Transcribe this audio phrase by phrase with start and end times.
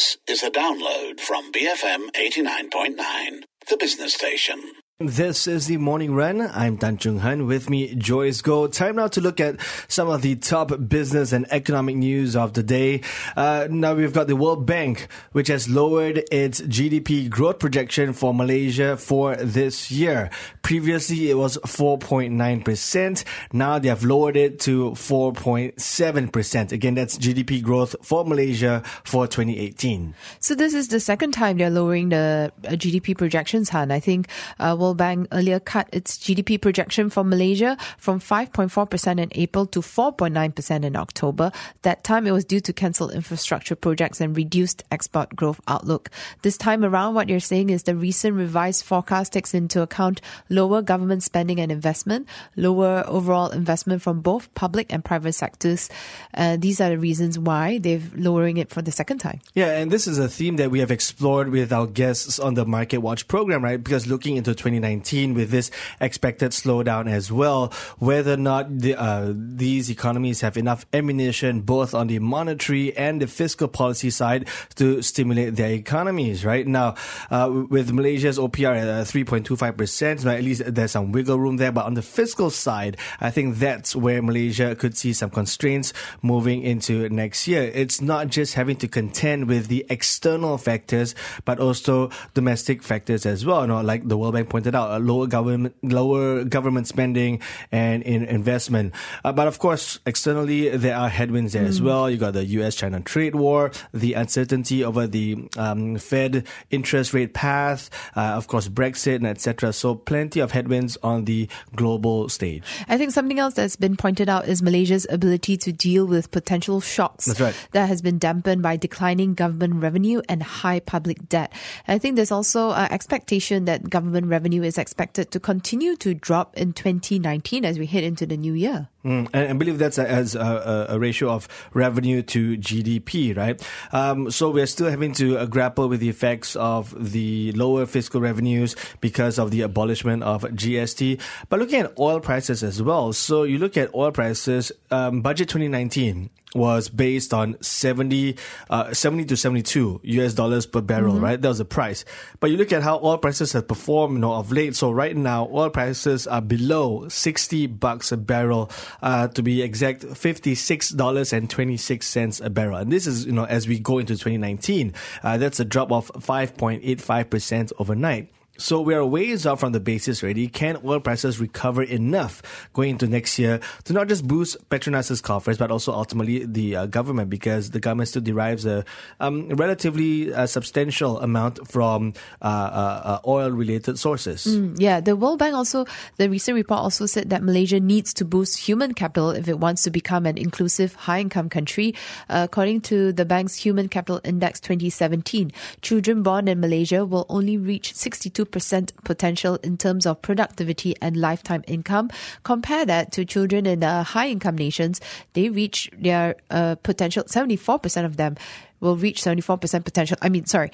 [0.00, 4.72] This is a download from BFM 89.9, the business station.
[4.98, 6.42] This is the morning run.
[6.42, 7.46] I'm Tan Chung Han.
[7.46, 8.70] With me, Joyce Goh.
[8.70, 9.56] Time now to look at
[9.88, 13.00] some of the top business and economic news of the day.
[13.34, 18.34] Uh, now we've got the World Bank, which has lowered its GDP growth projection for
[18.34, 20.28] Malaysia for this year.
[20.70, 23.24] Previously, it was 4.9%.
[23.52, 26.70] Now they have lowered it to 4.7%.
[26.70, 30.14] Again, that's GDP growth for Malaysia for 2018.
[30.38, 33.90] So this is the second time they're lowering the uh, GDP projections, Han.
[33.90, 34.28] I think
[34.60, 39.80] uh, World Bank earlier cut its GDP projection for Malaysia from 5.4% in April to
[39.80, 41.50] 4.9% in October.
[41.82, 46.10] That time it was due to cancelled infrastructure projects and reduced export growth outlook.
[46.42, 50.20] This time around, what you're saying is the recent revised forecast takes into account
[50.60, 55.88] lower government spending and investment, lower overall investment from both public and private sectors.
[56.34, 59.40] Uh, these are the reasons why they're lowering it for the second time.
[59.54, 62.66] Yeah, and this is a theme that we have explored with our guests on the
[62.66, 63.82] Market Watch program, right?
[63.82, 69.32] Because looking into 2019 with this expected slowdown as well, whether or not the, uh,
[69.34, 75.00] these economies have enough ammunition both on the monetary and the fiscal policy side to
[75.00, 76.66] stimulate their economies, right?
[76.66, 76.96] Now,
[77.30, 81.70] uh, with Malaysia's OPR at 3.25%, at least there's some wiggle room there.
[81.70, 86.62] But on the fiscal side, I think that's where Malaysia could see some constraints moving
[86.62, 87.70] into next year.
[87.74, 93.44] It's not just having to contend with the external factors, but also domestic factors as
[93.44, 93.60] well.
[93.62, 98.24] You know, like the World Bank pointed out, lower government, lower government spending and in
[98.24, 98.94] investment.
[99.22, 101.68] Uh, but of course, externally, there are headwinds there mm.
[101.68, 102.08] as well.
[102.08, 107.90] You got the U.S.-China trade war, the uncertainty over the um, Fed interest rate path,
[108.16, 109.74] uh, of course, Brexit, and etc.
[109.74, 112.62] So plenty of headwinds on the global stage.
[112.88, 116.80] I think something else that's been pointed out is Malaysia's ability to deal with potential
[116.80, 117.24] shocks.
[117.24, 117.68] That's right.
[117.72, 121.52] That has been dampened by declining government revenue and high public debt.
[121.88, 126.56] I think there's also an expectation that government revenue is expected to continue to drop
[126.56, 128.88] in 2019 as we head into the new year.
[129.04, 133.60] Mm, and I believe that's as a, a, ratio of revenue to GDP, right?
[133.92, 138.20] Um, so we're still having to uh, grapple with the effects of the lower fiscal
[138.20, 141.20] revenues because of the abolishment of GST.
[141.48, 143.12] But looking at oil prices as well.
[143.12, 148.36] So you look at oil prices, um, budget 2019, was based on 70,
[148.68, 151.24] uh, 70 to 72 US dollars per barrel, mm-hmm.
[151.24, 151.40] right?
[151.40, 152.04] That was the price.
[152.40, 154.74] But you look at how oil prices have performed, you know, of late.
[154.76, 158.70] So right now, oil prices are below 60 bucks a barrel,
[159.02, 162.78] uh, to be exact, $56.26 a barrel.
[162.78, 166.10] And this is, you know, as we go into 2019, uh, that's a drop of
[166.14, 168.32] 5.85% overnight.
[168.60, 170.46] So we are ways off from the basis already.
[170.46, 175.56] Can oil prices recover enough going into next year to not just boost Petronas's coffers,
[175.56, 178.84] but also ultimately the uh, government because the government still derives a
[179.18, 182.12] um, relatively uh, substantial amount from
[182.42, 184.44] uh, uh, uh oil-related sources.
[184.44, 185.86] Mm, yeah, the World Bank also,
[186.18, 189.82] the recent report also said that Malaysia needs to boost human capital if it wants
[189.84, 191.94] to become an inclusive high-income country.
[192.28, 195.50] Uh, according to the bank's Human Capital Index 2017,
[195.80, 201.16] children born in Malaysia will only reach 62 percent potential in terms of productivity and
[201.16, 202.10] lifetime income.
[202.42, 205.00] Compare that to children in uh, high income nations,
[205.32, 208.36] they reach their uh, potential, 74% of them
[208.80, 210.16] will reach 74% potential.
[210.22, 210.70] I mean, sorry,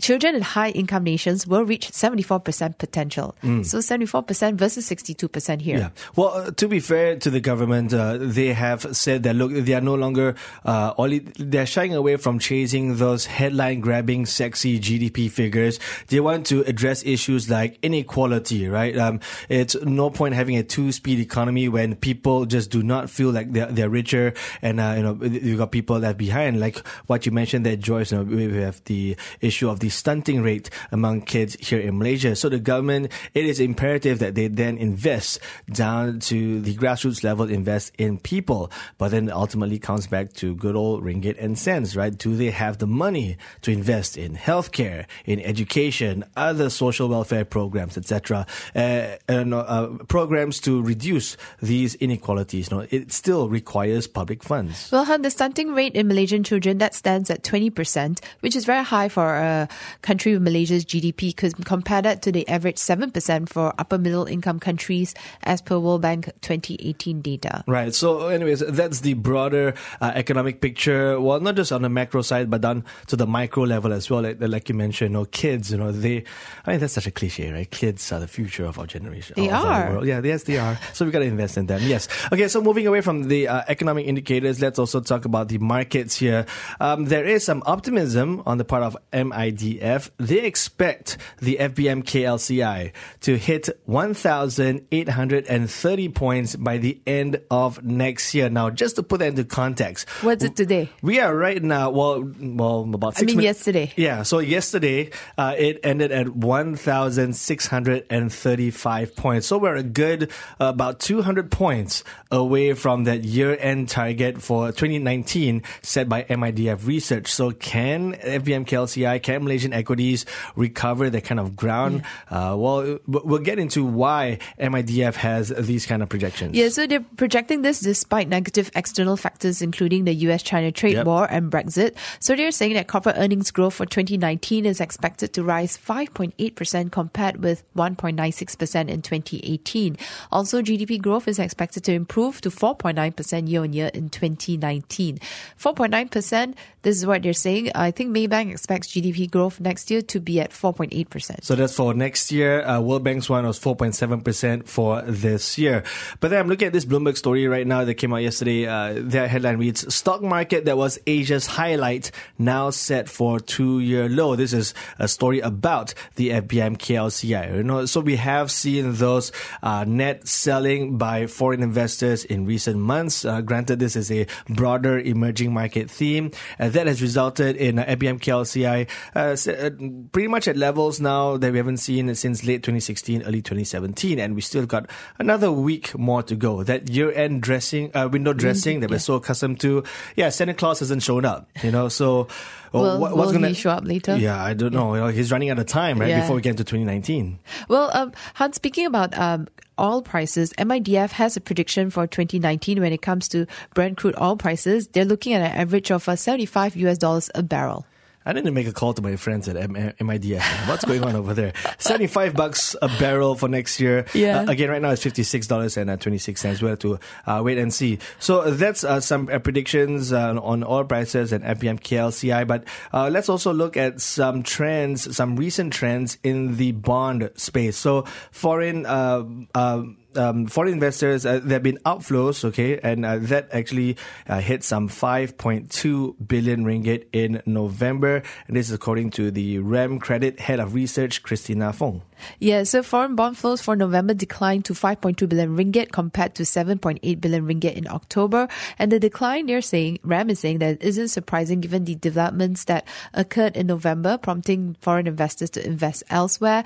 [0.00, 3.36] children in high income nations will reach 74% potential.
[3.42, 3.64] Mm.
[3.64, 5.78] So 74% versus 62% here.
[5.78, 5.90] Yeah.
[6.16, 9.74] Well, uh, to be fair to the government, uh, they have said that look, they
[9.74, 10.34] are no longer,
[10.64, 15.78] uh, only, they're shying away from chasing those headline grabbing, sexy GDP figures.
[16.08, 18.96] They want to address issues like inequality, right?
[18.98, 23.30] Um, it's no point having a two speed economy when people just do not feel
[23.30, 27.26] like they're, they're richer and, uh, you know, you've got people left behind, like what
[27.26, 30.70] you mentioned mentioned that, Joyce, you know, we have the issue of the stunting rate
[30.90, 32.34] among kids here in Malaysia.
[32.34, 35.40] So the government, it is imperative that they then invest
[35.70, 38.72] down to the grassroots level, invest in people.
[38.96, 42.16] But then ultimately comes back to good old ringgit and cents, right?
[42.16, 47.98] Do they have the money to invest in healthcare, in education, other social welfare programs,
[47.98, 52.70] etc., uh, and uh, programs to reduce these inequalities?
[52.70, 54.88] You know, it still requires public funds.
[54.90, 59.08] Well, the stunting rate in Malaysian children that stands at 20%, which is very high
[59.08, 59.68] for a
[60.02, 64.60] country with Malaysia's GDP, because compare that to the average 7% for upper middle income
[64.60, 67.64] countries as per World Bank 2018 data.
[67.66, 67.94] Right.
[67.94, 71.20] So, anyways, that's the broader uh, economic picture.
[71.20, 74.22] Well, not just on the macro side, but down to the micro level as well.
[74.22, 76.24] Like, like you mentioned, you know, kids, you know, they,
[76.66, 77.70] I mean, that's such a cliche, right?
[77.70, 79.34] Kids are the future of our generation.
[79.36, 80.04] They are.
[80.04, 80.78] yeah, yes, they are.
[80.92, 81.80] So we've got to invest in them.
[81.82, 82.08] Yes.
[82.32, 82.48] Okay.
[82.48, 86.46] So moving away from the uh, economic indicators, let's also talk about the markets here.
[86.80, 90.10] Um, there there is some optimism on the part of MIDF.
[90.18, 98.50] They expect the FBM KLCI to hit 1,830 points by the end of next year.
[98.50, 100.90] Now, just to put that into context, What's it today?
[101.00, 103.90] we are right now, well, well, about six I mean, min- yesterday.
[103.96, 109.46] Yeah, so yesterday uh, it ended at 1,635 points.
[109.46, 110.30] So we're a good
[110.60, 116.86] uh, about 200 points away from that year end target for 2019 set by MIDF
[116.86, 117.13] Research.
[117.24, 120.26] So can FBM KLCI, can Malaysian equities
[120.56, 122.02] recover that kind of ground?
[122.30, 126.54] Uh, well, we'll get into why MIDF has these kind of projections.
[126.56, 131.06] Yeah, so they're projecting this despite negative external factors, including the US China trade Yep.
[131.06, 131.94] war and Brexit.
[132.20, 137.42] So they're saying that corporate earnings growth for 2019 is expected to rise 5.8% compared
[137.42, 139.96] with 1.96% in 2018.
[140.30, 145.18] Also, GDP growth is expected to improve to 4.9% year on year in 2019.
[145.58, 147.70] 4.9%, this is what they're saying.
[147.74, 151.44] I think Maybank expects GDP growth next year to be at 4.8%.
[151.44, 152.64] So that's for next year.
[152.64, 155.84] Uh, World Bank's one was 4.7% for this year.
[156.20, 158.66] But then I'm looking at this Bloomberg story right now that came out yesterday.
[158.66, 164.08] Uh, their headline reads, stock market that was Asia's highlight now set for two year
[164.08, 164.36] low.
[164.36, 167.56] This is a story about the FBM KLCI.
[167.56, 169.32] You know, so we have seen those
[169.62, 173.24] uh, net selling by foreign investors in recent months.
[173.24, 176.30] Uh, granted, this is a broader emerging market theme.
[176.58, 179.70] Uh, that has resulted in uh, FBM KLCI uh,
[180.12, 184.34] pretty much at levels now that we haven't seen since late 2016, early 2017, and
[184.34, 184.88] we still got
[185.18, 186.62] another week more to go.
[186.62, 189.82] That year-end dressing, uh, window dressing that we're so accustomed to,
[190.16, 191.88] yeah, Santa Claus hasn't shown up, you know.
[191.88, 194.16] So, uh, Will- what- will he show up later?
[194.16, 194.94] Yeah, I don't know.
[194.94, 196.08] You know, he's running out of time, right?
[196.10, 196.20] Yeah.
[196.20, 197.38] Before we get into 2019.
[197.68, 199.48] Well, um, Hans, speaking about um,
[199.78, 204.36] oil prices, MIDF has a prediction for 2019 when it comes to Brent crude oil
[204.36, 204.88] prices.
[204.88, 207.86] They're looking at an average of uh, 75 US dollars a barrel.
[208.26, 210.40] I need to make a call to my friends at M- MIDF.
[210.68, 211.52] What's going on over there?
[211.78, 214.06] 75 bucks a barrel for next year.
[214.14, 214.40] Yeah.
[214.40, 216.62] Uh, again, right now it's $56.26.
[216.62, 217.98] We'll have to uh, wait and see.
[218.18, 222.46] So that's uh, some uh, predictions uh, on oil prices and FBM KLCI.
[222.46, 227.76] But uh, let's also look at some trends, some recent trends in the bond space.
[227.76, 229.24] So foreign, uh,
[229.54, 229.82] uh,
[230.16, 233.96] um, foreign investors, uh, there have been outflows, okay, and uh, that actually
[234.28, 238.22] uh, hit some 5.2 billion ringgit in November.
[238.46, 242.02] And this is according to the RAM Credit Head of Research, Christina Fong.
[242.38, 247.20] Yeah, so foreign bond flows for November declined to 5.2 billion ringgit compared to 7.8
[247.20, 248.48] billion ringgit in October.
[248.78, 252.86] And the decline, they're saying, RAM is saying that isn't surprising given the developments that
[253.12, 256.64] occurred in November, prompting foreign investors to invest elsewhere.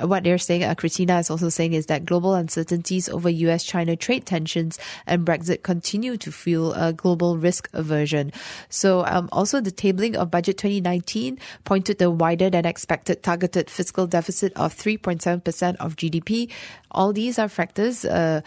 [0.00, 3.96] What they're saying, uh, Christina is also saying, is that global uncertainties over US China
[3.96, 8.32] trade tensions and Brexit continue to fuel a global risk aversion.
[8.68, 14.06] So, um, also the tabling of budget 2019 pointed to wider than expected targeted fiscal
[14.06, 16.50] deficit of 3.7% of GDP.
[16.90, 18.40] All these are factors uh,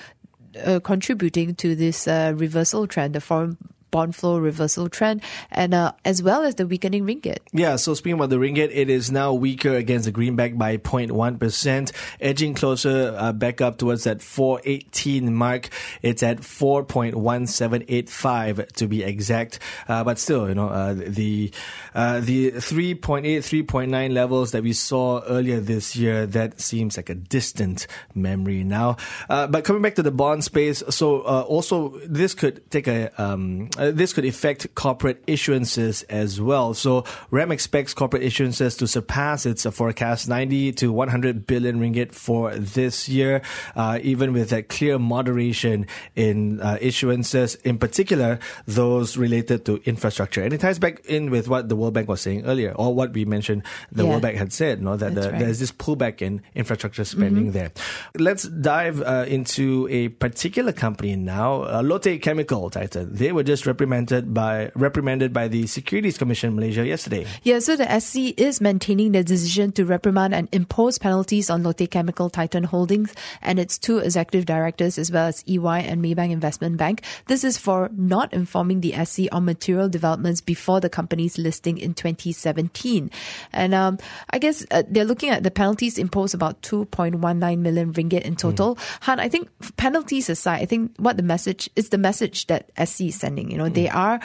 [0.66, 3.58] uh, contributing to this uh, reversal trend, the foreign
[3.92, 5.22] bond flow reversal trend,
[5.52, 7.40] and uh, as well as the weakening ringgit.
[7.52, 11.92] Yeah, so speaking about the ringgit, it is now weaker against the greenback by 0.1%,
[12.22, 15.70] edging closer uh, back up towards that 418 mark.
[16.02, 19.60] It's at 4.1785 to be exact.
[19.88, 21.52] Uh, but still, you know, uh, the
[21.96, 27.16] uh, the 3.8, 3.9 levels that we saw earlier this year, that seems like a
[27.16, 28.98] distant memory now.
[29.30, 33.10] Uh, but coming back to the bond space, so uh, also this could take a
[33.22, 36.74] um, uh, this could affect corporate issuances as well.
[36.74, 42.54] So RAM expects corporate issuances to surpass its forecast 90 to 100 billion ringgit for
[42.56, 43.42] this year,
[43.76, 50.44] uh, even with a clear moderation in uh, issuances, in particular those related to infrastructure.
[50.44, 53.14] And it ties back in with what the World Bank was saying earlier, or what
[53.14, 54.10] we mentioned the Yeah.
[54.10, 55.40] World Bank had said, no, that the, right.
[55.40, 57.72] there's this pullback in infrastructure spending there.
[58.16, 63.16] Let's dive uh, into a particular company now, uh, Lotte Chemical, Titan.
[63.16, 67.28] They were just reprimanded by reprimanded by the Securities Commission Malaysia yesterday.
[67.44, 71.86] Yeah, so the SC is maintaining the decision to reprimand and impose penalties on Lotte
[71.90, 76.78] Chemical Titan Holdings and its two executive directors, as well as EY and Maybank Investment
[76.78, 77.04] Bank.
[77.28, 81.94] This is for not informing the SC on material developments before the company's listing in
[81.94, 83.12] 2017.
[83.54, 84.00] And um,
[84.32, 87.22] I guess uh, they're looking at the penalties imposed about 2.19
[87.60, 88.78] million ringgit in total.
[89.02, 93.14] Han, I think penalties aside, I think what the message is the message that SC
[93.14, 93.59] is sending.
[93.60, 93.96] You know, they mm.
[93.96, 94.22] are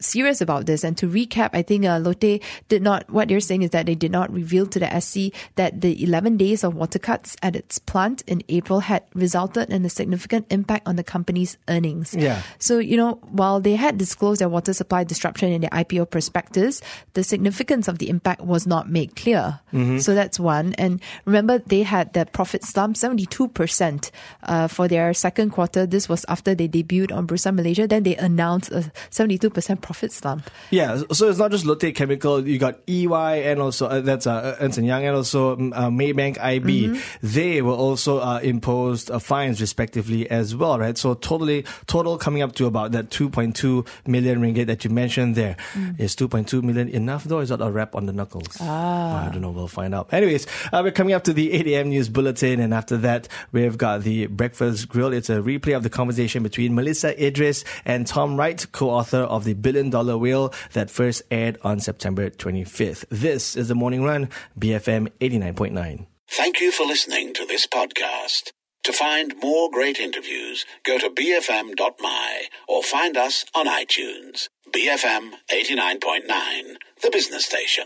[0.00, 0.84] serious about this.
[0.84, 3.94] And to recap, I think uh, Lotte did not, what they're saying is that they
[3.94, 7.78] did not reveal to the SC that the 11 days of water cuts at its
[7.78, 12.14] plant in April had resulted in a significant impact on the company's earnings.
[12.14, 12.42] Yeah.
[12.58, 16.80] So, you know, while they had disclosed their water supply disruption in their IPO prospectus,
[17.14, 19.60] the significance of the impact was not made clear.
[20.00, 20.74] So that's one.
[20.74, 24.10] And remember, they had their profit slump 72%
[24.42, 25.86] uh, for their second quarter.
[25.86, 27.86] This was after they debuted on Bursa Malaysia.
[27.86, 30.50] Then they announced a 72% profit slump.
[30.70, 32.46] Yeah, so it's not just Lotte Chemical.
[32.46, 35.88] You got EY and also uh, that's uh, Ernst and Young and also um, uh,
[35.88, 37.00] Maybank IB.
[37.22, 40.98] They were also uh, imposed uh, fines respectively as well, right?
[40.98, 45.56] So totally total coming up to about that 2.2 million ringgit that you mentioned there.
[45.74, 45.94] there.
[45.96, 47.40] Is 2.2 million enough though?
[47.40, 48.58] Is that a wrap on the knuckles?
[48.60, 49.26] Ah.
[49.26, 49.50] I don't know.
[49.50, 50.12] We'll find out.
[50.12, 51.88] Anyways, uh, we're coming up to the 8 a.m.
[51.88, 55.14] news bulletin, and after that, we've got the breakfast grill.
[55.14, 59.54] It's a replay of the conversation between Melissa Idris and Tom Wright, co-author of the
[59.54, 63.04] Billion Dollar Whale, that first aired on September 25th.
[63.08, 66.06] This is the Morning Run, BFM 89.9.
[66.30, 68.50] Thank you for listening to this podcast.
[68.84, 74.48] To find more great interviews, go to bfm.my or find us on iTunes.
[74.70, 77.84] BFM 89.9, the business station.